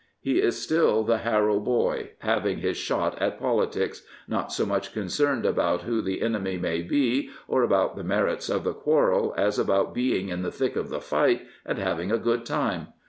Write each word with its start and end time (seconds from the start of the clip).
He 0.19 0.41
is 0.41 0.59
still 0.59 1.03
the 1.03 1.19
Harrow 1.19 1.59
boy, 1.59 2.13
having 2.21 2.57
his" 2.57 2.75
shot 2.85 3.21
at 3.21 3.39
politics 3.39 4.01
"—not 4.35 4.51
so 4.51 4.65
much 4.65 4.93
concerned 4.93 5.45
about 5.45 5.83
who 5.83 6.01
the 6.01 6.23
enemy 6.23 6.57
may 6.57 6.81
be 6.81 7.29
or 7.47 7.61
about 7.61 7.95
the 7.95 8.03
merits 8.03 8.49
of 8.49 8.63
the 8.63 8.73
quarrel 8.73 9.31
as 9.37 9.59
about 9.59 9.93
being 9.93 10.29
in 10.29 10.41
the 10.41 10.51
thick 10.51 10.75
of 10.75 10.89
the 10.89 11.01
fight 11.01 11.45
and 11.67 11.77
having 11.77 12.11
a 12.11 12.17
good 12.17 12.47
time. 12.47 12.87